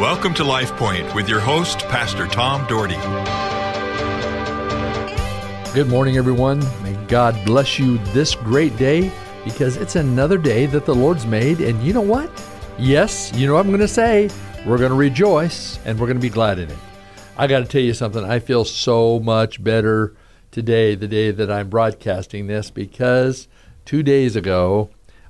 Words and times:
Welcome 0.00 0.32
to 0.36 0.44
Life 0.44 0.74
Point 0.76 1.14
with 1.14 1.28
your 1.28 1.40
host, 1.40 1.80
Pastor 1.80 2.26
Tom 2.26 2.66
Dougherty. 2.66 2.96
Good 5.74 5.88
morning, 5.88 6.16
everyone. 6.16 6.60
May 6.82 6.94
God 7.06 7.38
bless 7.44 7.78
you 7.78 7.98
this 8.14 8.34
great 8.34 8.74
day 8.78 9.12
because 9.44 9.76
it's 9.76 9.96
another 9.96 10.38
day 10.38 10.64
that 10.64 10.86
the 10.86 10.94
Lord's 10.94 11.26
made. 11.26 11.60
And 11.60 11.82
you 11.82 11.92
know 11.92 12.00
what? 12.00 12.30
Yes, 12.78 13.30
you 13.34 13.46
know 13.46 13.52
what 13.52 13.60
I'm 13.60 13.66
going 13.66 13.80
to 13.80 13.88
say. 13.88 14.30
We're 14.64 14.78
going 14.78 14.88
to 14.88 14.96
rejoice 14.96 15.78
and 15.84 16.00
we're 16.00 16.06
going 16.06 16.16
to 16.16 16.22
be 16.22 16.30
glad 16.30 16.58
in 16.58 16.70
it. 16.70 16.78
I 17.36 17.46
got 17.46 17.58
to 17.58 17.66
tell 17.66 17.82
you 17.82 17.92
something. 17.92 18.24
I 18.24 18.38
feel 18.38 18.64
so 18.64 19.20
much 19.20 19.62
better 19.62 20.16
today, 20.50 20.94
the 20.94 21.08
day 21.08 21.30
that 21.30 21.50
I'm 21.50 21.68
broadcasting 21.68 22.46
this, 22.46 22.70
because 22.70 23.48
two 23.84 24.02
days 24.02 24.34
ago 24.34 24.88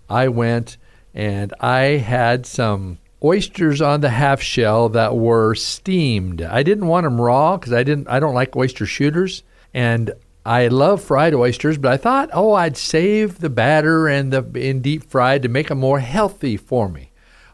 I 0.08 0.28
went 0.28 0.76
and 1.12 1.52
I 1.58 1.96
had 1.96 2.46
some 2.46 2.98
oysters 3.22 3.80
on 3.80 4.00
the 4.00 4.10
half 4.10 4.40
shell 4.40 4.88
that 4.90 5.16
were 5.16 5.54
steamed. 5.54 6.42
I 6.42 6.62
didn't 6.62 6.86
want 6.86 7.04
them 7.04 7.20
raw 7.20 7.56
because 7.56 7.72
I 7.72 7.82
didn't. 7.82 8.08
I 8.08 8.20
don't 8.20 8.34
like 8.34 8.56
oyster 8.56 8.86
shooters, 8.86 9.42
and 9.74 10.12
I 10.44 10.68
love 10.68 11.02
fried 11.02 11.34
oysters. 11.34 11.78
But 11.78 11.92
I 11.92 11.96
thought, 11.96 12.30
oh, 12.32 12.52
I'd 12.52 12.76
save 12.76 13.38
the 13.40 13.50
batter 13.50 14.08
and 14.08 14.32
the 14.32 14.44
in 14.58 14.80
deep 14.80 15.04
fried 15.04 15.42
to 15.42 15.48
make 15.48 15.68
them 15.68 15.78
more 15.78 16.00
healthy 16.00 16.56
for 16.56 16.88
me. 16.88 17.10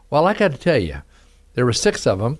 Well, 0.09 0.25
I 0.25 0.33
got 0.33 0.51
to 0.51 0.57
tell 0.57 0.77
you, 0.77 1.01
there 1.53 1.65
were 1.65 1.73
six 1.73 2.07
of 2.07 2.19
them, 2.19 2.39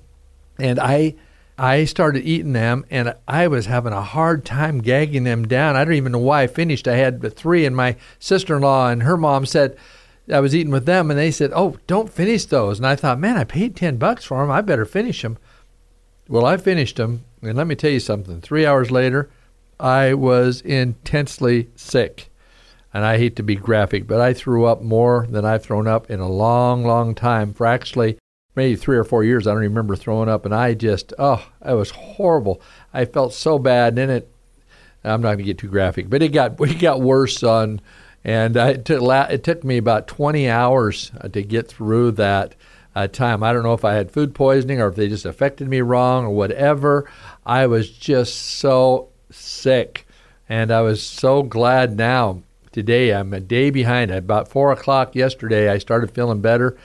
and 0.57 0.79
I. 0.79 1.15
I 1.59 1.85
started 1.85 2.23
eating 2.23 2.53
them 2.53 2.85
and 2.91 3.15
I 3.27 3.47
was 3.47 3.65
having 3.65 3.91
a 3.91 4.03
hard 4.03 4.45
time 4.45 4.77
gagging 4.77 5.23
them 5.23 5.47
down. 5.47 5.75
I 5.75 5.83
don't 5.83 5.95
even 5.95 6.11
know 6.11 6.19
why 6.19 6.43
I 6.43 6.47
finished. 6.47 6.87
I 6.87 6.97
had 6.97 7.33
three, 7.35 7.65
and 7.65 7.75
my 7.75 7.95
sister 8.19 8.55
in 8.55 8.61
law 8.61 8.89
and 8.89 9.01
her 9.01 9.17
mom 9.17 9.47
said, 9.47 9.75
I 10.31 10.39
was 10.39 10.55
eating 10.55 10.71
with 10.71 10.85
them, 10.85 11.09
and 11.09 11.19
they 11.19 11.31
said, 11.31 11.51
"Oh, 11.55 11.77
don't 11.87 12.11
finish 12.11 12.45
those." 12.45 12.79
And 12.79 12.85
I 12.85 12.95
thought, 12.95 13.19
man, 13.19 13.37
I 13.37 13.43
paid 13.43 13.75
ten 13.75 13.97
bucks 13.97 14.25
for 14.25 14.41
them. 14.41 14.51
I 14.51 14.61
better 14.61 14.85
finish 14.85 15.21
them. 15.21 15.37
Well, 16.27 16.45
I 16.45 16.57
finished 16.57 16.97
them, 16.97 17.23
and 17.41 17.57
let 17.57 17.67
me 17.67 17.75
tell 17.75 17.91
you 17.91 18.01
something. 18.01 18.41
Three 18.41 18.65
hours 18.65 18.91
later, 18.91 19.29
I 19.79 20.13
was 20.13 20.61
intensely 20.61 21.69
sick, 21.75 22.29
and 22.93 23.05
I 23.05 23.17
hate 23.17 23.35
to 23.37 23.43
be 23.43 23.55
graphic, 23.55 24.07
but 24.07 24.19
I 24.19 24.33
threw 24.33 24.65
up 24.65 24.81
more 24.81 25.25
than 25.29 25.45
I've 25.45 25.63
thrown 25.63 25.87
up 25.87 26.09
in 26.09 26.19
a 26.19 26.29
long, 26.29 26.83
long 26.83 27.15
time. 27.15 27.53
For 27.53 27.65
actually 27.65 28.17
maybe 28.55 28.75
three 28.75 28.97
or 28.97 29.05
four 29.05 29.23
years, 29.23 29.47
I 29.47 29.51
don't 29.51 29.61
remember 29.61 29.95
throwing 29.95 30.27
up, 30.27 30.45
and 30.45 30.53
I 30.53 30.73
just, 30.73 31.13
oh, 31.17 31.47
it 31.65 31.73
was 31.73 31.91
horrible. 31.91 32.61
I 32.93 33.05
felt 33.05 33.33
so 33.33 33.57
bad, 33.59 33.89
and 33.89 33.97
then 33.97 34.09
it. 34.09 34.31
I'm 35.03 35.21
not 35.21 35.29
going 35.29 35.37
to 35.37 35.43
get 35.43 35.59
too 35.59 35.69
graphic, 35.69 36.09
but 36.09 36.21
it 36.21 36.29
got 36.29 36.59
it 36.59 36.79
got 36.79 36.99
worse 36.99 37.41
on 37.43 37.79
and 38.23 38.55
it 38.57 38.85
took, 38.85 39.01
it 39.03 39.43
took 39.43 39.63
me 39.63 39.77
about 39.77 40.07
20 40.07 40.49
hours 40.49 41.11
uh, 41.21 41.27
to 41.29 41.41
get 41.41 41.67
through 41.67 42.11
that 42.11 42.55
uh, 42.95 43.07
time. 43.07 43.43
I 43.43 43.53
don't 43.53 43.63
know 43.63 43.73
if 43.73 43.85
I 43.85 43.93
had 43.93 44.11
food 44.11 44.33
poisoning 44.33 44.81
or 44.81 44.87
if 44.87 44.95
they 44.95 45.07
just 45.07 45.25
affected 45.25 45.67
me 45.67 45.81
wrong 45.81 46.25
or 46.25 46.31
whatever. 46.31 47.09
I 47.45 47.67
was 47.67 47.89
just 47.89 48.35
so 48.35 49.09
sick. 49.29 50.07
And 50.49 50.71
I 50.71 50.81
was 50.81 51.05
so 51.05 51.43
glad 51.43 51.97
now. 51.97 52.41
Today, 52.71 53.13
I'm 53.13 53.33
a 53.33 53.39
day 53.39 53.69
behind. 53.69 54.11
At 54.11 54.19
about 54.19 54.47
4 54.47 54.71
o'clock 54.71 55.15
yesterday, 55.15 55.69
I 55.69 55.77
started 55.77 56.11
feeling 56.11 56.41
better. 56.41 56.77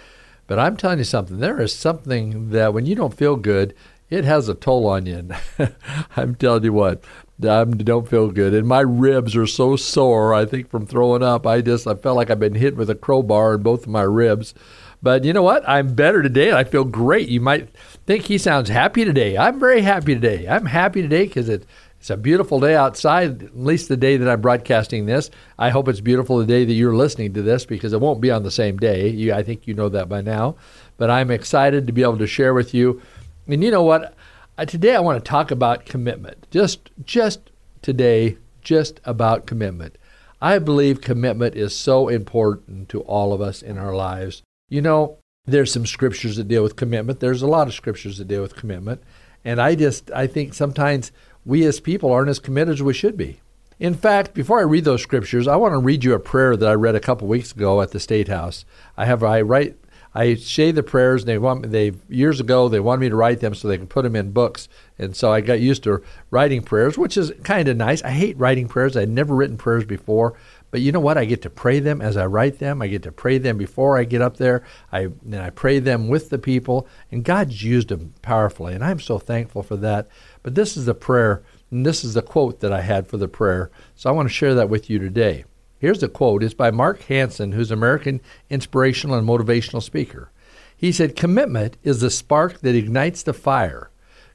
But 0.46 0.58
I'm 0.58 0.76
telling 0.76 0.98
you 0.98 1.04
something, 1.04 1.38
there 1.38 1.60
is 1.60 1.74
something 1.74 2.50
that 2.50 2.74
when 2.74 2.86
you 2.86 2.94
don't 2.94 3.14
feel 3.14 3.36
good, 3.36 3.74
it 4.10 4.24
has 4.24 4.48
a 4.48 4.54
toll 4.54 4.86
on 4.86 5.06
you. 5.06 5.28
I'm 6.16 6.34
telling 6.34 6.64
you 6.64 6.72
what, 6.72 7.02
I 7.46 7.64
don't 7.64 8.08
feel 8.08 8.30
good, 8.30 8.54
and 8.54 8.66
my 8.66 8.80
ribs 8.80 9.36
are 9.36 9.46
so 9.46 9.76
sore. 9.76 10.34
I 10.34 10.44
think 10.44 10.70
from 10.70 10.86
throwing 10.86 11.22
up, 11.22 11.46
I 11.46 11.60
just 11.60 11.86
I 11.86 11.94
felt 11.94 12.16
like 12.16 12.30
I've 12.30 12.40
been 12.40 12.54
hit 12.54 12.76
with 12.76 12.90
a 12.90 12.94
crowbar 12.94 13.54
in 13.54 13.62
both 13.62 13.82
of 13.82 13.88
my 13.88 14.02
ribs. 14.02 14.54
But 15.02 15.24
you 15.24 15.32
know 15.32 15.42
what? 15.42 15.68
I'm 15.68 15.94
better 15.94 16.22
today, 16.22 16.48
and 16.48 16.56
I 16.56 16.64
feel 16.64 16.84
great. 16.84 17.28
You 17.28 17.40
might 17.40 17.68
think 18.06 18.24
he 18.24 18.38
sounds 18.38 18.68
happy 18.68 19.04
today. 19.04 19.36
I'm 19.36 19.58
very 19.58 19.82
happy 19.82 20.14
today. 20.14 20.46
I'm 20.46 20.66
happy 20.66 21.02
today 21.02 21.26
because 21.26 21.48
it, 21.48 21.66
it's 21.98 22.10
a 22.10 22.16
beautiful 22.16 22.60
day 22.60 22.76
outside. 22.76 23.42
At 23.42 23.58
least 23.58 23.88
the 23.88 23.96
day 23.96 24.16
that 24.16 24.28
I'm 24.28 24.40
broadcasting 24.40 25.06
this. 25.06 25.30
I 25.58 25.70
hope 25.70 25.88
it's 25.88 26.00
beautiful 26.00 26.38
the 26.38 26.46
day 26.46 26.64
that 26.64 26.72
you're 26.72 26.94
listening 26.94 27.32
to 27.34 27.42
this 27.42 27.64
because 27.66 27.92
it 27.92 28.00
won't 28.00 28.20
be 28.20 28.30
on 28.30 28.44
the 28.44 28.50
same 28.50 28.76
day. 28.76 29.08
You, 29.08 29.34
I 29.34 29.42
think 29.42 29.66
you 29.66 29.74
know 29.74 29.88
that 29.88 30.08
by 30.08 30.20
now. 30.20 30.56
But 30.98 31.10
I'm 31.10 31.32
excited 31.32 31.88
to 31.88 31.92
be 31.92 32.02
able 32.02 32.18
to 32.18 32.26
share 32.26 32.54
with 32.54 32.72
you. 32.72 33.02
And 33.48 33.62
you 33.62 33.72
know 33.72 33.82
what? 33.82 34.14
Uh, 34.58 34.66
today 34.66 34.94
I 34.94 35.00
want 35.00 35.22
to 35.22 35.28
talk 35.28 35.50
about 35.50 35.86
commitment. 35.86 36.46
Just 36.50 36.90
just 37.04 37.50
today, 37.80 38.36
just 38.60 39.00
about 39.04 39.46
commitment. 39.46 39.96
I 40.42 40.58
believe 40.58 41.00
commitment 41.00 41.54
is 41.54 41.74
so 41.74 42.08
important 42.08 42.90
to 42.90 43.00
all 43.02 43.32
of 43.32 43.40
us 43.40 43.62
in 43.62 43.78
our 43.78 43.94
lives. 43.94 44.42
You 44.68 44.82
know, 44.82 45.16
there's 45.46 45.72
some 45.72 45.86
scriptures 45.86 46.36
that 46.36 46.48
deal 46.48 46.62
with 46.62 46.76
commitment. 46.76 47.20
There's 47.20 47.40
a 47.40 47.46
lot 47.46 47.66
of 47.66 47.72
scriptures 47.72 48.18
that 48.18 48.28
deal 48.28 48.42
with 48.42 48.54
commitment, 48.56 49.02
and 49.42 49.58
I 49.58 49.74
just 49.74 50.10
I 50.10 50.26
think 50.26 50.52
sometimes 50.52 51.12
we 51.46 51.64
as 51.64 51.80
people 51.80 52.12
aren't 52.12 52.28
as 52.28 52.38
committed 52.38 52.74
as 52.74 52.82
we 52.82 52.92
should 52.92 53.16
be. 53.16 53.40
In 53.80 53.94
fact, 53.94 54.34
before 54.34 54.58
I 54.58 54.64
read 54.64 54.84
those 54.84 55.02
scriptures, 55.02 55.48
I 55.48 55.56
want 55.56 55.72
to 55.72 55.78
read 55.78 56.04
you 56.04 56.12
a 56.12 56.20
prayer 56.20 56.58
that 56.58 56.68
I 56.68 56.74
read 56.74 56.94
a 56.94 57.00
couple 57.00 57.26
weeks 57.26 57.52
ago 57.52 57.80
at 57.80 57.92
the 57.92 57.98
State 57.98 58.28
House. 58.28 58.66
I 58.98 59.06
have 59.06 59.24
I 59.24 59.40
write 59.40 59.76
I 60.14 60.34
say 60.34 60.70
the 60.70 60.82
prayers. 60.82 61.22
and 61.22 61.28
They 61.28 61.38
want 61.38 61.70
they 61.70 61.92
years 62.08 62.40
ago 62.40 62.68
they 62.68 62.80
wanted 62.80 63.00
me 63.00 63.08
to 63.08 63.16
write 63.16 63.40
them 63.40 63.54
so 63.54 63.68
they 63.68 63.78
can 63.78 63.86
put 63.86 64.02
them 64.02 64.16
in 64.16 64.32
books, 64.32 64.68
and 64.98 65.16
so 65.16 65.32
I 65.32 65.40
got 65.40 65.60
used 65.60 65.84
to 65.84 66.02
writing 66.30 66.62
prayers, 66.62 66.98
which 66.98 67.16
is 67.16 67.32
kind 67.44 67.68
of 67.68 67.76
nice. 67.76 68.02
I 68.02 68.10
hate 68.10 68.38
writing 68.38 68.68
prayers. 68.68 68.96
I'd 68.96 69.08
never 69.08 69.34
written 69.34 69.56
prayers 69.56 69.84
before, 69.84 70.34
but 70.70 70.80
you 70.80 70.92
know 70.92 71.00
what? 71.00 71.18
I 71.18 71.24
get 71.24 71.42
to 71.42 71.50
pray 71.50 71.80
them 71.80 72.02
as 72.02 72.16
I 72.16 72.26
write 72.26 72.58
them. 72.58 72.82
I 72.82 72.88
get 72.88 73.02
to 73.04 73.12
pray 73.12 73.38
them 73.38 73.56
before 73.56 73.98
I 73.98 74.04
get 74.04 74.22
up 74.22 74.36
there. 74.36 74.64
I 74.92 75.00
and 75.24 75.36
I 75.36 75.50
pray 75.50 75.78
them 75.78 76.08
with 76.08 76.28
the 76.28 76.38
people, 76.38 76.86
and 77.10 77.24
God's 77.24 77.62
used 77.62 77.88
them 77.88 78.12
powerfully, 78.22 78.74
and 78.74 78.84
I'm 78.84 79.00
so 79.00 79.18
thankful 79.18 79.62
for 79.62 79.76
that. 79.76 80.08
But 80.42 80.54
this 80.54 80.76
is 80.76 80.86
the 80.86 80.94
prayer, 80.94 81.42
and 81.70 81.86
this 81.86 82.04
is 82.04 82.14
the 82.14 82.22
quote 82.22 82.60
that 82.60 82.72
I 82.72 82.82
had 82.82 83.06
for 83.06 83.16
the 83.16 83.28
prayer. 83.28 83.70
So 83.94 84.10
I 84.10 84.12
want 84.12 84.28
to 84.28 84.34
share 84.34 84.54
that 84.54 84.68
with 84.68 84.90
you 84.90 84.98
today. 84.98 85.44
Here's 85.82 86.02
a 86.04 86.08
quote. 86.08 86.44
It's 86.44 86.54
by 86.54 86.70
Mark 86.70 87.02
Hansen, 87.06 87.50
who's 87.50 87.72
an 87.72 87.78
American 87.78 88.20
inspirational 88.48 89.16
and 89.16 89.28
motivational 89.28 89.82
speaker. 89.82 90.30
He 90.76 90.92
said, 90.92 91.16
Commitment 91.16 91.76
is 91.82 92.00
the 92.00 92.08
spark 92.08 92.60
that 92.60 92.76
ignites 92.76 93.24
the 93.24 93.32
fire. 93.32 93.90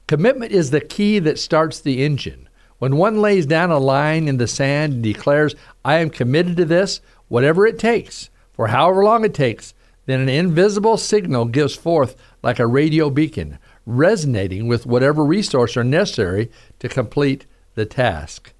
Commitment 0.06 0.52
is 0.52 0.70
the 0.70 0.82
key 0.82 1.18
that 1.20 1.38
starts 1.38 1.80
the 1.80 2.04
engine. 2.04 2.50
When 2.80 2.98
one 2.98 3.22
lays 3.22 3.46
down 3.46 3.70
a 3.70 3.78
line 3.78 4.28
in 4.28 4.36
the 4.36 4.46
sand 4.46 4.92
and 4.92 5.02
declares, 5.02 5.54
I 5.86 6.00
am 6.00 6.10
committed 6.10 6.58
to 6.58 6.66
this, 6.66 7.00
whatever 7.28 7.66
it 7.66 7.78
takes, 7.78 8.28
for 8.52 8.66
however 8.66 9.02
long 9.02 9.24
it 9.24 9.32
takes, 9.32 9.72
then 10.04 10.20
an 10.20 10.28
invisible 10.28 10.98
signal 10.98 11.46
gives 11.46 11.74
forth 11.74 12.14
like 12.42 12.58
a 12.58 12.66
radio 12.66 13.08
beacon, 13.08 13.58
resonating 13.86 14.68
with 14.68 14.84
whatever 14.84 15.24
resources 15.24 15.78
are 15.78 15.84
necessary 15.84 16.50
to 16.80 16.90
complete 16.90 17.46
the 17.74 17.86
task. 17.86 18.52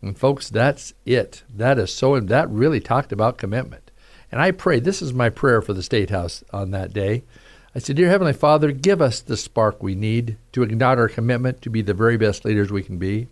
And 0.00 0.16
folks, 0.16 0.48
that's 0.48 0.94
it. 1.04 1.42
That 1.54 1.78
is 1.78 1.92
so 1.92 2.18
that 2.20 2.50
really 2.50 2.80
talked 2.80 3.12
about 3.12 3.38
commitment. 3.38 3.90
And 4.30 4.40
I 4.40 4.50
pray, 4.50 4.78
this 4.78 5.02
is 5.02 5.12
my 5.12 5.30
prayer 5.30 5.62
for 5.62 5.72
the 5.72 5.82
State 5.82 6.10
House 6.10 6.44
on 6.52 6.70
that 6.70 6.92
day. 6.92 7.24
I 7.74 7.80
said, 7.80 7.96
Dear 7.96 8.08
Heavenly 8.08 8.32
Father, 8.32 8.72
give 8.72 9.00
us 9.00 9.20
the 9.20 9.36
spark 9.36 9.82
we 9.82 9.94
need 9.94 10.36
to 10.52 10.62
ignite 10.62 10.98
our 10.98 11.08
commitment 11.08 11.62
to 11.62 11.70
be 11.70 11.82
the 11.82 11.94
very 11.94 12.16
best 12.16 12.44
leaders 12.44 12.70
we 12.70 12.82
can 12.82 12.98
be. 12.98 13.28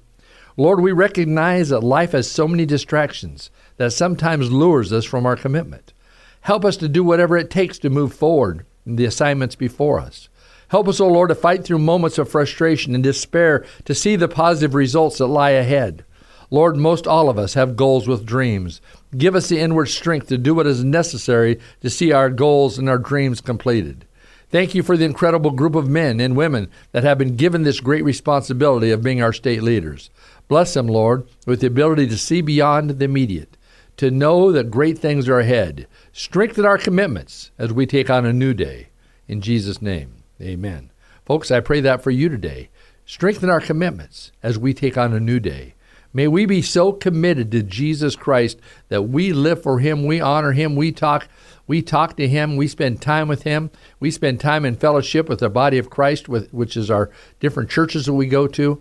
Lord, 0.56 0.80
we 0.80 0.92
recognize 0.92 1.68
that 1.68 1.80
life 1.80 2.12
has 2.12 2.30
so 2.30 2.48
many 2.48 2.64
distractions 2.64 3.50
that 3.76 3.92
sometimes 3.92 4.50
lures 4.50 4.92
us 4.92 5.04
from 5.04 5.26
our 5.26 5.36
commitment. 5.36 5.92
Help 6.40 6.64
us 6.64 6.76
to 6.78 6.88
do 6.88 7.04
whatever 7.04 7.36
it 7.36 7.50
takes 7.50 7.78
to 7.78 7.90
move 7.90 8.14
forward 8.14 8.64
in 8.86 8.96
the 8.96 9.04
assignments 9.04 9.54
before 9.54 10.00
us. 10.00 10.30
Help 10.68 10.88
us, 10.88 11.00
O 11.00 11.04
oh 11.04 11.08
Lord, 11.08 11.28
to 11.28 11.34
fight 11.34 11.64
through 11.64 11.78
moments 11.78 12.16
of 12.16 12.30
frustration 12.30 12.94
and 12.94 13.04
despair 13.04 13.66
to 13.84 13.94
see 13.94 14.16
the 14.16 14.28
positive 14.28 14.74
results 14.74 15.18
that 15.18 15.26
lie 15.26 15.50
ahead. 15.50 16.04
Lord, 16.50 16.76
most 16.76 17.06
all 17.06 17.28
of 17.28 17.38
us 17.38 17.54
have 17.54 17.76
goals 17.76 18.06
with 18.06 18.26
dreams. 18.26 18.80
Give 19.16 19.34
us 19.34 19.48
the 19.48 19.58
inward 19.58 19.86
strength 19.86 20.28
to 20.28 20.38
do 20.38 20.54
what 20.54 20.66
is 20.66 20.84
necessary 20.84 21.58
to 21.80 21.90
see 21.90 22.12
our 22.12 22.30
goals 22.30 22.78
and 22.78 22.88
our 22.88 22.98
dreams 22.98 23.40
completed. 23.40 24.06
Thank 24.48 24.74
you 24.74 24.84
for 24.84 24.96
the 24.96 25.04
incredible 25.04 25.50
group 25.50 25.74
of 25.74 25.88
men 25.88 26.20
and 26.20 26.36
women 26.36 26.68
that 26.92 27.02
have 27.02 27.18
been 27.18 27.34
given 27.34 27.64
this 27.64 27.80
great 27.80 28.04
responsibility 28.04 28.92
of 28.92 29.02
being 29.02 29.20
our 29.20 29.32
state 29.32 29.62
leaders. 29.62 30.08
Bless 30.46 30.74
them, 30.74 30.86
Lord, 30.86 31.26
with 31.46 31.60
the 31.60 31.66
ability 31.66 32.06
to 32.08 32.16
see 32.16 32.40
beyond 32.40 32.90
the 32.90 33.04
immediate, 33.04 33.56
to 33.96 34.12
know 34.12 34.52
that 34.52 34.70
great 34.70 34.98
things 34.98 35.28
are 35.28 35.40
ahead. 35.40 35.88
Strengthen 36.12 36.64
our 36.64 36.78
commitments 36.78 37.50
as 37.58 37.72
we 37.72 37.86
take 37.86 38.08
on 38.08 38.24
a 38.24 38.32
new 38.32 38.54
day. 38.54 38.88
In 39.26 39.40
Jesus' 39.40 39.82
name, 39.82 40.22
amen. 40.40 40.92
Folks, 41.24 41.50
I 41.50 41.58
pray 41.58 41.80
that 41.80 42.02
for 42.02 42.12
you 42.12 42.28
today. 42.28 42.70
Strengthen 43.04 43.50
our 43.50 43.60
commitments 43.60 44.30
as 44.42 44.58
we 44.58 44.72
take 44.72 44.96
on 44.96 45.12
a 45.12 45.18
new 45.18 45.40
day. 45.40 45.74
May 46.16 46.28
we 46.28 46.46
be 46.46 46.62
so 46.62 46.92
committed 46.94 47.52
to 47.52 47.62
Jesus 47.62 48.16
Christ 48.16 48.58
that 48.88 49.02
we 49.02 49.34
live 49.34 49.62
for 49.62 49.80
him, 49.80 50.06
we 50.06 50.18
honor 50.18 50.52
him, 50.52 50.74
we 50.74 50.90
talk 50.90 51.28
we 51.66 51.82
talk 51.82 52.16
to 52.16 52.26
him, 52.26 52.56
we 52.56 52.68
spend 52.68 53.02
time 53.02 53.28
with 53.28 53.42
him, 53.42 53.70
we 54.00 54.10
spend 54.10 54.40
time 54.40 54.64
in 54.64 54.76
fellowship 54.76 55.28
with 55.28 55.40
the 55.40 55.50
body 55.50 55.76
of 55.76 55.90
Christ 55.90 56.26
with 56.26 56.50
which 56.54 56.74
is 56.74 56.90
our 56.90 57.10
different 57.38 57.68
churches 57.68 58.06
that 58.06 58.14
we 58.14 58.28
go 58.28 58.46
to. 58.46 58.80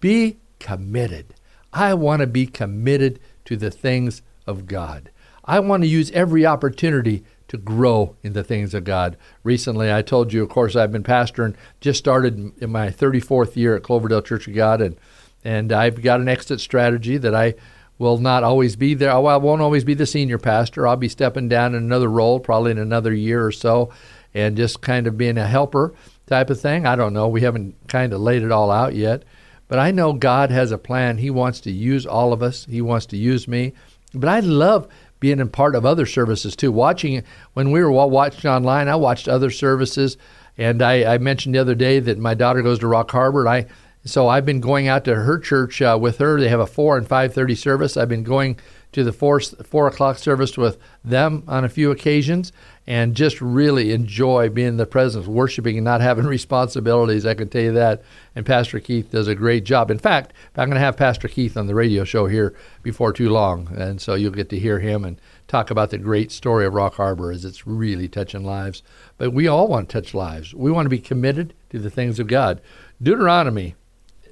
Be 0.00 0.38
committed. 0.60 1.34
I 1.74 1.92
want 1.92 2.20
to 2.20 2.26
be 2.26 2.46
committed 2.46 3.20
to 3.44 3.58
the 3.58 3.70
things 3.70 4.22
of 4.46 4.66
God. 4.66 5.10
I 5.44 5.60
want 5.60 5.82
to 5.82 5.88
use 5.88 6.10
every 6.12 6.46
opportunity 6.46 7.22
to 7.48 7.58
grow 7.58 8.16
in 8.22 8.32
the 8.32 8.44
things 8.44 8.72
of 8.72 8.84
God. 8.84 9.18
Recently, 9.44 9.92
I 9.92 10.00
told 10.00 10.32
you, 10.32 10.42
of 10.42 10.48
course, 10.48 10.74
I've 10.74 10.90
been 10.90 11.02
pastoring, 11.02 11.54
just 11.82 11.98
started 11.98 12.50
in 12.62 12.72
my 12.72 12.88
34th 12.88 13.56
year 13.56 13.76
at 13.76 13.82
Cloverdale 13.82 14.22
Church 14.22 14.48
of 14.48 14.54
God, 14.54 14.80
and 14.80 14.96
and 15.44 15.72
I've 15.72 16.02
got 16.02 16.20
an 16.20 16.28
exit 16.28 16.60
strategy 16.60 17.18
that 17.18 17.34
I 17.34 17.54
will 17.98 18.18
not 18.18 18.42
always 18.42 18.76
be 18.76 18.94
there. 18.94 19.12
Oh, 19.12 19.26
I 19.26 19.36
won't 19.36 19.62
always 19.62 19.84
be 19.84 19.94
the 19.94 20.06
senior 20.06 20.38
pastor. 20.38 20.86
I'll 20.86 20.96
be 20.96 21.08
stepping 21.08 21.48
down 21.48 21.74
in 21.74 21.82
another 21.82 22.08
role, 22.08 22.40
probably 22.40 22.72
in 22.72 22.78
another 22.78 23.14
year 23.14 23.44
or 23.44 23.52
so, 23.52 23.90
and 24.34 24.56
just 24.56 24.80
kind 24.80 25.06
of 25.06 25.16
being 25.16 25.38
a 25.38 25.46
helper 25.46 25.94
type 26.26 26.50
of 26.50 26.60
thing. 26.60 26.86
I 26.86 26.96
don't 26.96 27.12
know. 27.12 27.28
We 27.28 27.42
haven't 27.42 27.76
kind 27.88 28.12
of 28.12 28.20
laid 28.20 28.42
it 28.42 28.50
all 28.50 28.70
out 28.70 28.94
yet. 28.94 29.24
But 29.68 29.78
I 29.78 29.90
know 29.90 30.12
God 30.12 30.50
has 30.50 30.70
a 30.70 30.78
plan. 30.78 31.18
He 31.18 31.30
wants 31.30 31.60
to 31.60 31.70
use 31.70 32.04
all 32.04 32.32
of 32.32 32.42
us, 32.42 32.66
He 32.66 32.82
wants 32.82 33.06
to 33.06 33.16
use 33.16 33.48
me. 33.48 33.72
But 34.12 34.28
I 34.28 34.40
love 34.40 34.88
being 35.20 35.40
a 35.40 35.46
part 35.46 35.74
of 35.74 35.86
other 35.86 36.04
services 36.04 36.56
too. 36.56 36.72
Watching 36.72 37.22
when 37.54 37.70
we 37.70 37.80
were 37.82 37.90
watching 37.90 38.50
online, 38.50 38.88
I 38.88 38.96
watched 38.96 39.28
other 39.28 39.50
services, 39.50 40.16
and 40.58 40.82
I, 40.82 41.14
I 41.14 41.18
mentioned 41.18 41.54
the 41.54 41.60
other 41.60 41.74
day 41.74 42.00
that 42.00 42.18
my 42.18 42.34
daughter 42.34 42.60
goes 42.60 42.80
to 42.80 42.88
Rock 42.88 43.10
Harbor. 43.12 43.46
and 43.46 43.48
I 43.48 43.66
so 44.04 44.28
I've 44.28 44.46
been 44.46 44.60
going 44.60 44.88
out 44.88 45.04
to 45.04 45.14
her 45.14 45.38
church 45.38 45.80
uh, 45.80 45.96
with 46.00 46.18
her. 46.18 46.40
They 46.40 46.48
have 46.48 46.60
a 46.60 46.66
four 46.66 46.96
and 46.96 47.06
five 47.06 47.32
thirty 47.32 47.54
service. 47.54 47.96
I've 47.96 48.08
been 48.08 48.24
going 48.24 48.58
to 48.92 49.04
the 49.04 49.12
four 49.12 49.40
four 49.40 49.86
o'clock 49.86 50.18
service 50.18 50.58
with 50.58 50.76
them 51.04 51.44
on 51.46 51.64
a 51.64 51.68
few 51.68 51.90
occasions, 51.90 52.52
and 52.86 53.14
just 53.14 53.40
really 53.40 53.92
enjoy 53.92 54.48
being 54.48 54.68
in 54.68 54.76
the 54.76 54.86
presence, 54.86 55.26
worshiping, 55.26 55.78
and 55.78 55.84
not 55.84 56.00
having 56.00 56.24
responsibilities. 56.38 57.24
I 57.24 57.34
can 57.34 57.48
tell 57.48 57.62
you 57.62 57.72
that. 57.72 58.02
And 58.34 58.44
Pastor 58.44 58.80
Keith 58.80 59.10
does 59.10 59.28
a 59.28 59.34
great 59.34 59.64
job. 59.64 59.90
In 59.90 59.98
fact, 59.98 60.32
I'm 60.56 60.68
going 60.68 60.80
to 60.80 60.84
have 60.84 60.96
Pastor 60.96 61.28
Keith 61.28 61.56
on 61.56 61.68
the 61.68 61.74
radio 61.74 62.02
show 62.02 62.26
here 62.26 62.54
before 62.82 63.12
too 63.12 63.30
long, 63.30 63.68
and 63.76 64.00
so 64.00 64.14
you'll 64.14 64.32
get 64.32 64.50
to 64.50 64.58
hear 64.58 64.80
him 64.80 65.04
and 65.04 65.20
talk 65.46 65.70
about 65.70 65.90
the 65.90 65.98
great 65.98 66.32
story 66.32 66.66
of 66.66 66.74
Rock 66.74 66.94
Harbor 66.94 67.30
as 67.30 67.44
it's 67.44 67.66
really 67.66 68.08
touching 68.08 68.44
lives. 68.44 68.82
But 69.16 69.32
we 69.32 69.46
all 69.46 69.68
want 69.68 69.88
to 69.88 70.00
touch 70.00 70.12
lives. 70.12 70.54
We 70.54 70.72
want 70.72 70.86
to 70.86 70.90
be 70.90 70.98
committed 70.98 71.54
to 71.70 71.78
the 71.78 71.90
things 71.90 72.18
of 72.18 72.26
God. 72.26 72.60
Deuteronomy 73.00 73.76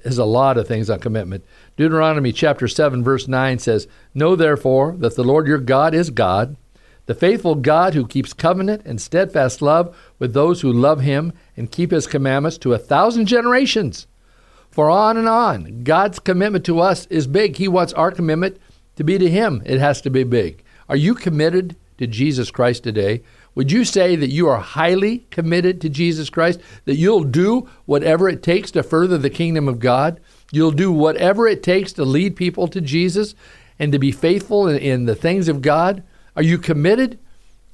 is 0.03 0.17
a 0.17 0.25
lot 0.25 0.57
of 0.57 0.67
things 0.67 0.89
on 0.89 0.99
commitment. 0.99 1.43
Deuteronomy 1.77 2.31
chapter 2.31 2.67
7 2.67 3.03
verse 3.03 3.27
9 3.27 3.59
says, 3.59 3.87
"Know 4.13 4.35
therefore 4.35 4.95
that 4.99 5.15
the 5.15 5.23
Lord 5.23 5.47
your 5.47 5.57
God 5.57 5.93
is 5.93 6.09
God, 6.09 6.55
the 7.05 7.13
faithful 7.15 7.55
God 7.55 7.93
who 7.93 8.05
keeps 8.05 8.33
covenant 8.33 8.81
and 8.85 9.01
steadfast 9.01 9.61
love 9.61 9.95
with 10.19 10.33
those 10.33 10.61
who 10.61 10.71
love 10.71 11.01
him 11.01 11.33
and 11.57 11.71
keep 11.71 11.91
his 11.91 12.07
commandments 12.07 12.57
to 12.59 12.73
a 12.73 12.77
thousand 12.77 13.25
generations." 13.25 14.07
For 14.69 14.89
on 14.89 15.17
and 15.17 15.27
on, 15.27 15.81
God's 15.83 16.19
commitment 16.19 16.63
to 16.65 16.79
us 16.79 17.05
is 17.09 17.27
big. 17.27 17.57
He 17.57 17.67
wants 17.67 17.91
our 17.93 18.09
commitment 18.09 18.57
to 18.95 19.03
be 19.03 19.17
to 19.17 19.29
him. 19.29 19.61
It 19.65 19.79
has 19.79 19.99
to 20.01 20.09
be 20.09 20.23
big. 20.23 20.63
Are 20.87 20.95
you 20.95 21.13
committed 21.13 21.75
to 22.01 22.07
Jesus 22.07 22.49
Christ 22.49 22.83
today? 22.83 23.21
Would 23.53 23.71
you 23.71 23.85
say 23.85 24.15
that 24.15 24.31
you 24.31 24.47
are 24.47 24.59
highly 24.59 25.19
committed 25.29 25.79
to 25.81 25.89
Jesus 25.89 26.31
Christ? 26.31 26.59
That 26.85 26.95
you'll 26.95 27.23
do 27.23 27.69
whatever 27.85 28.27
it 28.27 28.41
takes 28.41 28.71
to 28.71 28.81
further 28.81 29.19
the 29.19 29.29
kingdom 29.29 29.67
of 29.67 29.77
God? 29.77 30.19
You'll 30.51 30.71
do 30.71 30.91
whatever 30.91 31.47
it 31.47 31.61
takes 31.61 31.93
to 31.93 32.03
lead 32.03 32.35
people 32.35 32.67
to 32.69 32.81
Jesus 32.81 33.35
and 33.77 33.91
to 33.91 33.99
be 33.99 34.11
faithful 34.11 34.67
in, 34.67 34.77
in 34.77 35.05
the 35.05 35.13
things 35.13 35.47
of 35.47 35.61
God? 35.61 36.03
Are 36.35 36.41
you 36.41 36.57
committed? 36.57 37.19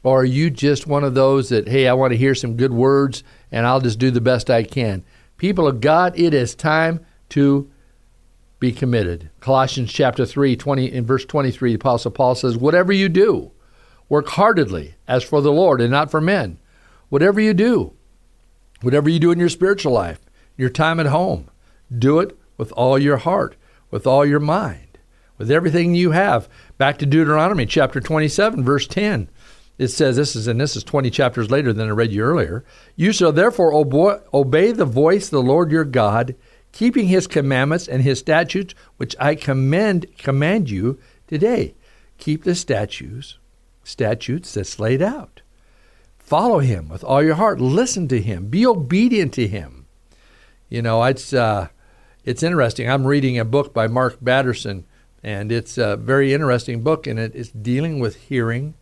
Or 0.04 0.22
are 0.22 0.26
you 0.26 0.50
just 0.50 0.88
one 0.88 1.06
of 1.06 1.14
those 1.14 1.50
that, 1.50 1.70
hey, 1.70 1.88
I 1.88 1.94
want 1.94 2.12
to 2.12 2.18
hear 2.18 2.36
some 2.36 2.58
good 2.58 2.74
words 2.74 3.24
and 3.50 3.66
I'll 3.66 3.82
just 3.82 3.98
do 3.98 4.12
the 4.12 4.22
best 4.22 4.50
I 4.50 4.64
can? 4.64 5.06
People 5.38 5.68
of 5.68 5.80
God, 5.80 6.20
it 6.20 6.34
is 6.34 6.54
time 6.54 7.06
to 7.30 7.72
be 8.60 8.74
committed. 8.74 9.30
Colossians 9.40 9.94
chapter 9.94 10.26
3, 10.26 10.58
20, 10.58 10.92
in 10.92 11.06
verse 11.06 11.24
23, 11.24 11.72
the 11.72 11.76
Apostle 11.76 12.12
Paul 12.12 12.36
says, 12.36 12.58
Whatever 12.58 12.92
you 12.92 13.08
do, 13.08 13.52
Work 14.10 14.30
heartedly 14.30 14.96
as 15.08 15.24
for 15.24 15.42
the 15.42 15.52
Lord 15.52 15.82
and 15.82 15.92
not 15.92 16.10
for 16.10 16.22
men. 16.22 16.60
Whatever 17.10 17.40
you 17.42 17.54
do, 17.54 17.94
whatever 18.82 19.10
you 19.10 19.20
do 19.20 19.32
in 19.32 19.40
your 19.40 19.50
spiritual 19.50 19.92
life, 19.94 20.20
your 20.56 20.70
time 20.70 21.00
at 21.00 21.08
home, 21.08 21.50
do 21.96 22.20
it 22.20 22.38
with 22.58 22.72
all 22.74 22.98
your 22.98 23.18
heart, 23.18 23.56
with 23.92 24.08
all 24.08 24.26
your 24.26 24.40
mind, 24.40 24.98
with 25.38 25.52
everything 25.52 25.94
you 25.94 26.12
have. 26.12 26.50
Back 26.78 26.98
to 27.00 27.06
Deuteronomy 27.06 27.66
chapter 27.66 28.00
27, 28.00 28.64
verse 28.64 28.88
10. 28.88 29.30
It 29.78 29.90
says, 29.90 30.16
this 30.16 30.36
is, 30.36 30.48
and 30.48 30.60
this 30.60 30.76
is 30.76 30.84
20 30.84 31.10
chapters 31.12 31.52
later 31.52 31.72
than 31.72 31.88
I 31.88 31.92
read 31.92 32.12
you 32.12 32.24
earlier. 32.24 32.66
You 32.96 33.12
shall 33.12 33.32
therefore 33.32 33.74
obey 33.74 34.72
the 34.72 34.86
voice 34.86 35.26
of 35.26 35.32
the 35.32 35.42
Lord 35.42 35.72
your 35.72 35.86
God, 35.86 36.36
keeping 36.72 37.08
his 37.08 37.28
commandments 37.28 37.88
and 37.88 38.02
his 38.02 38.20
statutes, 38.20 38.74
which 38.98 39.16
I 39.20 39.36
commend, 39.36 40.08
command 40.18 40.70
you 40.70 40.98
today. 41.28 41.76
Keep 42.18 42.44
the 42.44 42.56
statutes 42.56 43.38
statutes 43.88 44.54
that's 44.54 44.80
laid 44.80 45.02
out. 45.02 45.42
Follow 46.18 46.60
him 46.60 46.90
with 46.90 47.04
all 47.04 47.24
your 47.24 47.36
heart. 47.36 47.62
Listen 47.62 48.08
to 48.10 48.22
him. 48.22 48.48
Be 48.48 48.66
obedient 48.66 49.34
to 49.36 49.48
him. 49.48 49.86
You 50.70 50.82
know, 50.82 51.02
it's 51.04 51.32
uh, 51.32 51.70
it's 52.26 52.44
interesting. 52.44 52.90
I'm 52.90 53.08
reading 53.08 53.40
a 53.40 53.46
book 53.46 53.74
by 53.74 53.88
Mark 53.88 54.18
Batterson, 54.22 54.84
and 55.24 55.52
it's 55.52 55.78
a 55.78 55.96
very 55.96 56.34
interesting 56.34 56.84
book, 56.84 57.08
and 57.08 57.18
it 57.18 57.34
is 57.34 57.52
dealing 57.52 58.00
with 58.00 58.16
hearing 58.28 58.74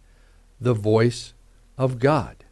the 0.60 0.74
voice 0.74 1.34
of 1.78 2.00
God. 2.00 2.44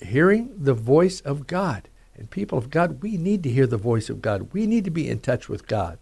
Hearing 0.00 0.54
the 0.56 0.74
voice 0.74 1.20
of 1.22 1.48
God. 1.48 1.88
And 2.14 2.30
people 2.30 2.56
of 2.56 2.70
God, 2.70 3.02
we 3.02 3.16
need 3.16 3.42
to 3.42 3.50
hear 3.50 3.66
the 3.66 3.76
voice 3.76 4.08
of 4.08 4.22
God. 4.22 4.52
We 4.52 4.66
need 4.66 4.84
to 4.84 4.90
be 4.90 5.08
in 5.08 5.18
touch 5.18 5.48
with 5.48 5.66
God. 5.66 5.98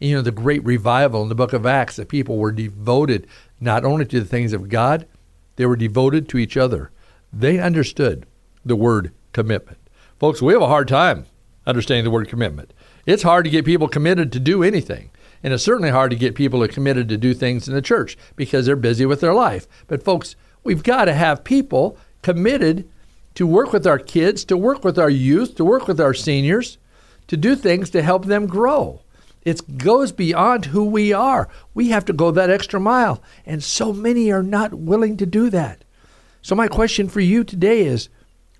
And, 0.00 0.08
you 0.08 0.16
know, 0.16 0.22
the 0.22 0.30
great 0.30 0.64
revival 0.64 1.22
in 1.22 1.28
the 1.28 1.34
book 1.34 1.52
of 1.52 1.66
Acts, 1.66 1.96
the 1.96 2.06
people 2.06 2.38
were 2.38 2.52
devoted 2.52 3.26
not 3.60 3.84
only 3.84 4.04
to 4.06 4.20
the 4.20 4.26
things 4.26 4.52
of 4.52 4.68
God, 4.68 5.06
they 5.56 5.66
were 5.66 5.76
devoted 5.76 6.28
to 6.28 6.38
each 6.38 6.56
other. 6.56 6.90
They 7.32 7.58
understood 7.58 8.26
the 8.64 8.76
word 8.76 9.12
commitment. 9.32 9.78
Folks, 10.18 10.42
we 10.42 10.52
have 10.52 10.62
a 10.62 10.66
hard 10.68 10.88
time 10.88 11.26
understanding 11.66 12.04
the 12.04 12.10
word 12.10 12.28
commitment. 12.28 12.72
It's 13.06 13.22
hard 13.22 13.44
to 13.44 13.50
get 13.50 13.64
people 13.64 13.88
committed 13.88 14.32
to 14.32 14.40
do 14.40 14.62
anything. 14.62 15.10
And 15.42 15.52
it's 15.52 15.62
certainly 15.62 15.90
hard 15.90 16.10
to 16.10 16.16
get 16.16 16.34
people 16.34 16.66
committed 16.68 17.08
to 17.08 17.16
do 17.16 17.32
things 17.32 17.68
in 17.68 17.74
the 17.74 17.82
church 17.82 18.16
because 18.36 18.66
they're 18.66 18.76
busy 18.76 19.06
with 19.06 19.20
their 19.20 19.32
life. 19.32 19.66
But, 19.86 20.02
folks, 20.02 20.36
we've 20.62 20.82
got 20.82 21.06
to 21.06 21.14
have 21.14 21.44
people 21.44 21.96
committed 22.22 22.88
to 23.34 23.46
work 23.46 23.72
with 23.72 23.86
our 23.86 23.98
kids, 23.98 24.44
to 24.46 24.56
work 24.56 24.84
with 24.84 24.98
our 24.98 25.08
youth, 25.08 25.54
to 25.56 25.64
work 25.64 25.88
with 25.88 26.00
our 26.00 26.12
seniors, 26.12 26.76
to 27.28 27.36
do 27.36 27.56
things 27.56 27.88
to 27.90 28.02
help 28.02 28.26
them 28.26 28.46
grow. 28.46 29.00
It 29.42 29.78
goes 29.78 30.12
beyond 30.12 30.66
who 30.66 30.84
we 30.84 31.12
are. 31.12 31.48
We 31.72 31.88
have 31.88 32.04
to 32.06 32.12
go 32.12 32.30
that 32.30 32.50
extra 32.50 32.78
mile. 32.78 33.22
And 33.46 33.62
so 33.64 33.92
many 33.92 34.30
are 34.30 34.42
not 34.42 34.74
willing 34.74 35.16
to 35.18 35.26
do 35.26 35.48
that. 35.50 35.84
So, 36.42 36.54
my 36.54 36.68
question 36.68 37.08
for 37.08 37.20
you 37.20 37.44
today 37.44 37.82
is 37.82 38.08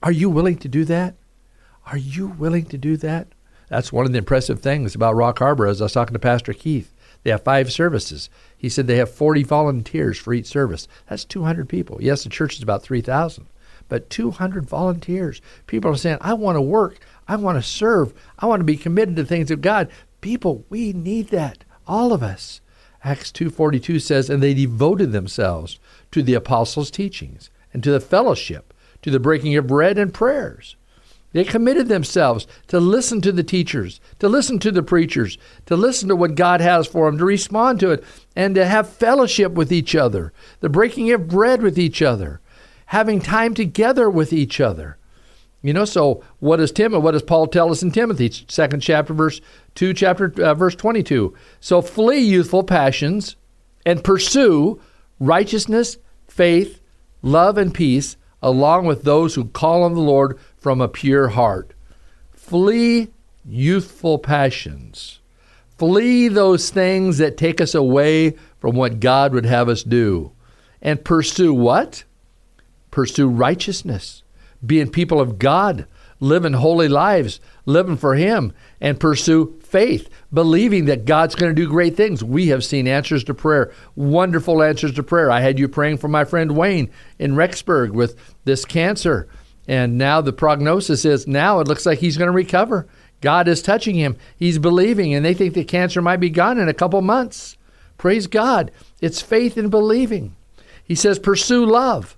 Are 0.03 0.13
you 0.13 0.31
willing 0.31 0.59
to 0.59 0.69
do 0.69 0.85
that? 0.87 1.15
Are 1.87 1.99
you 1.99 2.29
willing 2.29 2.67
to 2.67 2.79
do 2.79 2.97
that? 2.99 3.29
That's 3.69 3.93
one 3.93 4.07
of 4.07 4.13
the 4.13 4.19
impressive 4.19 4.61
things 4.61 4.95
about 4.95 5.17
Rock 5.17 5.39
Harbor. 5.39 5.67
As 5.67 5.81
I 5.81 5.85
was 5.85 5.93
talking 5.93 6.13
to 6.13 6.19
Pastor 6.19 6.53
Keith, 6.53 6.93
they 7.23 7.31
have 7.31 7.43
five 7.43 7.73
services. 7.73 8.31
He 8.57 8.69
said 8.69 8.87
they 8.87 8.97
have 8.97 9.11
40 9.11 9.43
volunteers 9.45 10.19
for 10.19 10.35
each 10.35 10.47
service. 10.47 10.89
That's 11.09 11.25
200 11.25 11.69
people. 11.69 11.99
Yes, 12.01 12.25
the 12.25 12.31
church 12.31 12.57
is 12.57 12.63
about 12.63 12.83
3,000, 12.83 13.47
but 13.89 14.11
200 14.11 14.67
volunteers. 14.67 15.41
People 15.67 15.91
are 15.91 15.97
saying, 15.97 16.19
I 16.21 16.35
want 16.35 16.57
to 16.57 16.63
work. 16.63 16.99
I 17.29 17.37
want 17.37 17.59
to 17.59 17.63
serve. 17.63 18.13
I 18.39 18.47
want 18.47 18.61
to 18.61 18.65
be 18.65 18.77
committed 18.77 19.17
to 19.17 19.25
things 19.25 19.51
of 19.51 19.61
God. 19.61 19.89
People, 20.21 20.65
we 20.69 20.93
need 20.93 21.29
that. 21.29 21.65
All 21.87 22.13
of 22.13 22.23
us. 22.23 22.61
Acts 23.03 23.33
2:42 23.33 23.99
says, 23.99 24.29
"And 24.29 24.43
they 24.43 24.55
devoted 24.55 25.13
themselves 25.13 25.79
to 26.13 26.23
the 26.23 26.35
apostles' 26.35 26.91
teachings 26.91 27.51
and 27.73 27.83
to 27.83 27.91
the 27.91 28.01
fellowship, 28.01 28.75
to 29.03 29.11
the 29.11 29.21
breaking 29.21 29.57
of 29.57 29.67
bread 29.67 29.97
and 29.97 30.13
prayers." 30.13 30.77
They 31.33 31.45
committed 31.45 31.89
themselves 31.89 32.47
to 32.67 32.81
listen 32.81 33.21
to 33.21 33.33
the 33.33 33.45
teachers, 33.45 34.01
to 34.19 34.29
listen 34.29 34.59
to 34.59 34.73
the 34.73 34.83
preachers, 34.83 35.39
to 35.67 35.77
listen 35.77 36.09
to 36.09 36.17
what 36.17 36.35
God 36.35 36.61
has 36.61 36.87
for 36.89 37.07
them, 37.07 37.19
to 37.19 37.25
respond 37.25 37.79
to 37.81 37.91
it, 37.91 38.03
and 38.35 38.55
to 38.57 38.67
have 38.67 38.89
fellowship 38.89 39.53
with 39.53 39.73
each 39.73 39.95
other, 39.95 40.33
the 40.59 40.69
breaking 40.69 41.13
of 41.13 41.29
bread 41.29 41.63
with 41.63 41.79
each 41.79 42.03
other, 42.03 42.41
having 42.87 43.21
time 43.21 43.55
together 43.55 44.11
with 44.11 44.33
each 44.33 44.61
other. 44.61 44.97
You 45.63 45.75
know, 45.75 45.85
so 45.85 46.25
what 46.39 46.57
does 46.57 46.73
Tim? 46.73 46.93
What 46.93 47.11
does 47.11 47.23
Paul 47.23 47.47
tell 47.47 47.71
us 47.71 47.83
in 47.83 47.91
Timothy, 47.91 48.31
second 48.49 48.81
chapter, 48.81 49.13
verse 49.13 49.43
two, 49.75 49.93
chapter 49.93 50.33
uh, 50.43 50.55
verse 50.55 50.75
twenty-two? 50.75 51.35
So 51.61 51.83
flee 51.83 52.21
youthful 52.21 52.65
passions, 52.65 53.37
and 53.85 54.03
pursue 54.03 54.81
righteousness, 55.19 55.99
faith, 56.29 56.81
love, 57.21 57.59
and 57.59 57.75
peace, 57.75 58.17
along 58.43 58.87
with 58.87 59.03
those 59.03 59.35
who 59.35 59.45
call 59.45 59.83
on 59.83 59.93
the 59.93 60.01
Lord 60.01 60.39
from 60.57 60.81
a 60.81 60.89
pure 60.89 61.29
heart. 61.29 61.75
Flee 62.33 63.09
youthful 63.45 64.19
passions. 64.19 65.21
Flee 65.77 66.29
those 66.29 66.71
things 66.71 67.19
that 67.19 67.37
take 67.37 67.61
us 67.61 67.75
away 67.75 68.37
from 68.59 68.77
what 68.77 69.01
God 69.01 69.35
would 69.35 69.47
have 69.47 69.69
us 69.69 69.83
do, 69.83 70.33
and 70.81 71.05
pursue 71.05 71.53
what? 71.53 72.05
Pursue 72.91 73.29
righteousness 73.29 74.23
being 74.65 74.91
people 74.91 75.21
of 75.21 75.39
God, 75.39 75.87
living 76.21 76.53
holy 76.53 76.89
lives, 76.89 77.41
living 77.65 77.97
for 77.97 78.15
Him, 78.15 78.53
and 78.81 79.01
pursue 79.01 79.59
faith, 79.63 80.09
believing 80.33 80.87
that 80.87 81.05
God's 81.05 81.35
going 81.35 81.55
to 81.55 81.63
do 81.63 81.69
great 81.69 81.97
things. 81.97 82.23
We 82.23 82.49
have 82.49 82.65
seen 82.65 82.89
answers 82.89 83.25
to 83.25 83.35
prayer, 83.35 83.73
wonderful 83.97 84.63
answers 84.63 84.93
to 84.95 85.03
prayer. 85.03 85.31
I 85.31 85.41
had 85.41 85.59
you 85.59 85.69
praying 85.69 85.99
for 85.99 86.09
my 86.09 86.25
friend 86.25 86.57
Wayne 86.57 86.91
in 87.19 87.35
Rexburg 87.35 87.93
with 87.93 88.17
this 88.45 88.65
cancer. 88.65 89.29
And 89.69 89.99
now 89.99 90.21
the 90.21 90.33
prognosis 90.33 91.05
is 91.05 91.27
now 91.27 91.61
it 91.61 91.69
looks 91.69 91.87
like 91.87 92.01
he's 92.01 92.17
going 92.17 92.27
to 92.27 92.33
recover. 92.33 92.89
God 93.21 93.49
is 93.49 93.63
touching 93.63 93.95
him. 93.95 94.17
He's 94.37 94.59
believing, 94.59 95.15
and 95.15 95.25
they 95.25 95.35
think 95.35 95.55
the 95.55 95.65
cancer 95.65 96.03
might 96.03 96.21
be 96.21 96.31
gone 96.31 96.59
in 96.59 96.69
a 96.69 96.75
couple 96.75 97.01
months. 97.03 97.57
Praise 97.99 98.27
God. 98.27 98.73
It's 99.01 99.21
faith 99.21 99.59
in 99.59 99.69
believing. 99.69 100.35
He 100.83 100.95
says, 100.95 101.19
pursue 101.19 101.65
love. 101.65 102.17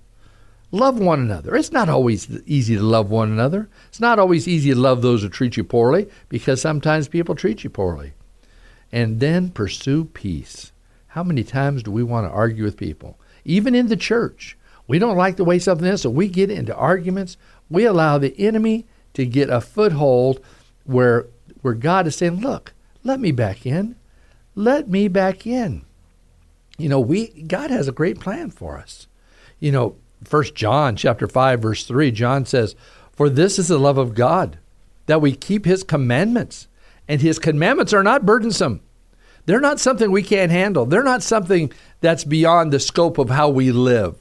Love 0.73 0.97
one 0.97 1.19
another. 1.19 1.55
It's 1.55 1.71
not 1.71 1.87
always 1.87 2.27
easy 2.47 2.75
to 2.75 2.81
love 2.81 3.11
one 3.11 3.31
another. 3.31 3.69
It's 3.89 3.99
not 3.99 4.17
always 4.17 4.47
easy 4.47 4.71
to 4.71 4.75
love 4.75 5.03
those 5.03 5.21
who 5.21 5.29
treat 5.29 5.55
you 5.55 5.63
poorly 5.63 6.09
because 6.29 6.59
sometimes 6.59 7.07
people 7.07 7.35
treat 7.35 7.63
you 7.63 7.69
poorly. 7.69 8.13
And 8.91 9.19
then 9.19 9.51
pursue 9.51 10.05
peace. 10.05 10.71
How 11.09 11.23
many 11.23 11.43
times 11.43 11.83
do 11.83 11.91
we 11.91 12.01
want 12.01 12.25
to 12.25 12.33
argue 12.33 12.63
with 12.63 12.75
people? 12.75 13.19
Even 13.45 13.75
in 13.75 13.87
the 13.87 13.95
church. 13.95 14.57
We 14.87 14.97
don't 14.97 15.15
like 15.15 15.35
the 15.35 15.43
way 15.43 15.59
something 15.59 15.85
is, 15.85 16.01
so 16.01 16.09
we 16.09 16.27
get 16.27 16.49
into 16.49 16.75
arguments. 16.75 17.37
We 17.69 17.85
allow 17.85 18.17
the 18.17 18.33
enemy 18.39 18.87
to 19.13 19.27
get 19.27 19.51
a 19.51 19.61
foothold 19.61 20.39
where 20.85 21.27
where 21.61 21.75
God 21.75 22.07
is 22.07 22.15
saying, 22.15 22.41
"Look, 22.41 22.73
let 23.03 23.19
me 23.19 23.31
back 23.31 23.67
in. 23.67 23.95
Let 24.55 24.89
me 24.89 25.07
back 25.07 25.45
in." 25.45 25.83
You 26.79 26.89
know, 26.89 26.99
we 26.99 27.27
God 27.43 27.69
has 27.69 27.87
a 27.87 27.93
great 27.93 28.19
plan 28.19 28.49
for 28.49 28.79
us. 28.79 29.07
You 29.59 29.71
know, 29.71 29.95
First 30.25 30.55
John 30.55 30.95
chapter 30.95 31.27
5 31.27 31.61
verse 31.61 31.85
3, 31.85 32.11
John 32.11 32.45
says, 32.45 32.75
"For 33.11 33.29
this 33.29 33.59
is 33.59 33.67
the 33.67 33.79
love 33.79 33.97
of 33.97 34.15
God, 34.15 34.57
that 35.05 35.21
we 35.21 35.33
keep 35.33 35.65
his 35.65 35.83
commandments, 35.83 36.67
and 37.07 37.21
his 37.21 37.39
commandments 37.39 37.93
are 37.93 38.03
not 38.03 38.25
burdensome." 38.25 38.81
They're 39.45 39.59
not 39.59 39.79
something 39.79 40.09
we 40.09 40.23
can't 40.23 40.51
handle. 40.51 40.85
They're 40.85 41.03
not 41.03 41.21
something 41.21 41.71
that's 41.99 42.23
beyond 42.23 42.71
the 42.71 42.79
scope 42.79 43.17
of 43.17 43.29
how 43.29 43.49
we 43.49 43.71
live. 43.71 44.15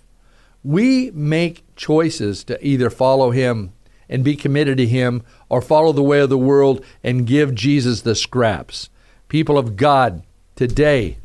We 0.64 1.12
make 1.14 1.64
choices 1.76 2.42
to 2.44 2.66
either 2.66 2.90
follow 2.90 3.30
him 3.30 3.72
and 4.08 4.24
be 4.24 4.36
committed 4.36 4.78
to 4.78 4.86
him 4.86 5.22
or 5.48 5.62
follow 5.62 5.92
the 5.92 6.02
way 6.02 6.20
of 6.20 6.28
the 6.28 6.38
world 6.38 6.84
and 7.04 7.26
give 7.26 7.54
Jesus 7.54 8.00
the 8.00 8.14
scraps. 8.14 8.88
People 9.28 9.56
of 9.56 9.76
God, 9.76 10.22
today, 10.56 11.18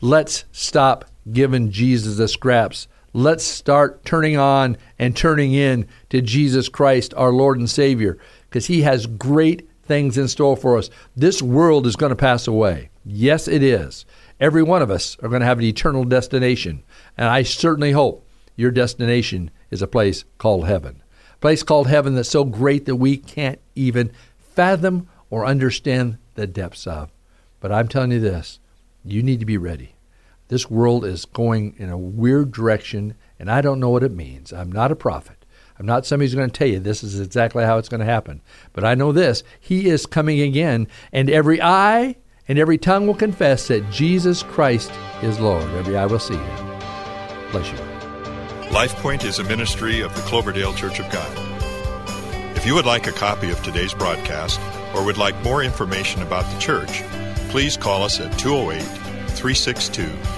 let's 0.00 0.44
stop 0.52 1.04
giving 1.32 1.70
Jesus 1.70 2.16
the 2.16 2.28
scraps. 2.28 2.88
Let's 3.12 3.44
start 3.44 4.04
turning 4.04 4.36
on 4.36 4.76
and 4.98 5.16
turning 5.16 5.54
in 5.54 5.88
to 6.10 6.20
Jesus 6.20 6.68
Christ, 6.68 7.14
our 7.16 7.32
Lord 7.32 7.58
and 7.58 7.68
Savior, 7.68 8.18
because 8.48 8.66
He 8.66 8.82
has 8.82 9.06
great 9.06 9.68
things 9.84 10.18
in 10.18 10.28
store 10.28 10.56
for 10.56 10.76
us. 10.76 10.90
This 11.16 11.40
world 11.40 11.86
is 11.86 11.96
going 11.96 12.10
to 12.10 12.16
pass 12.16 12.46
away. 12.46 12.90
Yes, 13.04 13.48
it 13.48 13.62
is. 13.62 14.04
Every 14.38 14.62
one 14.62 14.82
of 14.82 14.90
us 14.90 15.16
are 15.22 15.28
going 15.28 15.40
to 15.40 15.46
have 15.46 15.58
an 15.58 15.64
eternal 15.64 16.04
destination. 16.04 16.84
And 17.16 17.28
I 17.28 17.42
certainly 17.42 17.92
hope 17.92 18.26
your 18.54 18.70
destination 18.70 19.50
is 19.70 19.82
a 19.82 19.88
place 19.88 20.24
called 20.36 20.66
heaven. 20.66 21.02
A 21.34 21.38
place 21.38 21.62
called 21.62 21.88
heaven 21.88 22.14
that's 22.14 22.28
so 22.28 22.44
great 22.44 22.84
that 22.84 22.96
we 22.96 23.16
can't 23.16 23.58
even 23.74 24.12
fathom 24.38 25.08
or 25.30 25.46
understand 25.46 26.18
the 26.34 26.46
depths 26.46 26.86
of. 26.86 27.10
But 27.60 27.72
I'm 27.72 27.88
telling 27.88 28.12
you 28.12 28.20
this 28.20 28.60
you 29.04 29.22
need 29.22 29.40
to 29.40 29.46
be 29.46 29.56
ready. 29.56 29.94
This 30.48 30.70
world 30.70 31.04
is 31.04 31.26
going 31.26 31.74
in 31.78 31.90
a 31.90 31.98
weird 31.98 32.52
direction, 32.52 33.14
and 33.38 33.50
I 33.50 33.60
don't 33.60 33.80
know 33.80 33.90
what 33.90 34.02
it 34.02 34.12
means. 34.12 34.52
I'm 34.52 34.72
not 34.72 34.90
a 34.90 34.96
prophet. 34.96 35.44
I'm 35.78 35.86
not 35.86 36.06
somebody 36.06 36.26
who's 36.26 36.34
going 36.34 36.50
to 36.50 36.58
tell 36.58 36.68
you 36.68 36.80
this 36.80 37.04
is 37.04 37.20
exactly 37.20 37.64
how 37.64 37.78
it's 37.78 37.88
going 37.88 38.00
to 38.00 38.06
happen. 38.06 38.40
But 38.72 38.84
I 38.84 38.94
know 38.94 39.12
this 39.12 39.44
He 39.60 39.88
is 39.88 40.06
coming 40.06 40.40
again, 40.40 40.88
and 41.12 41.28
every 41.28 41.62
eye 41.62 42.16
and 42.48 42.58
every 42.58 42.78
tongue 42.78 43.06
will 43.06 43.14
confess 43.14 43.68
that 43.68 43.90
Jesus 43.90 44.42
Christ 44.42 44.90
is 45.22 45.38
Lord. 45.38 45.68
Every 45.74 45.96
eye 45.96 46.06
will 46.06 46.18
see 46.18 46.36
Him. 46.36 46.80
Bless 47.52 47.70
you. 47.70 47.78
LifePoint 48.70 49.24
is 49.24 49.38
a 49.38 49.44
ministry 49.44 50.00
of 50.00 50.14
the 50.16 50.22
Cloverdale 50.22 50.72
Church 50.72 50.98
of 50.98 51.10
God. 51.10 51.30
If 52.56 52.66
you 52.66 52.74
would 52.74 52.86
like 52.86 53.06
a 53.06 53.12
copy 53.12 53.50
of 53.50 53.62
today's 53.62 53.94
broadcast 53.94 54.60
or 54.94 55.04
would 55.04 55.18
like 55.18 55.40
more 55.44 55.62
information 55.62 56.22
about 56.22 56.50
the 56.52 56.58
church, 56.58 57.02
please 57.50 57.76
call 57.76 58.02
us 58.02 58.18
at 58.18 58.36
208 58.38 58.82
362 59.38 60.37